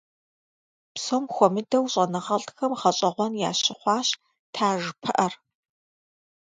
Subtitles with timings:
[0.93, 4.07] Псом хуэмыдэу щӀэныгъэлӀхэм гъэщӏэгъуэн ящыхъуащ
[4.53, 5.33] таж пыӀэр.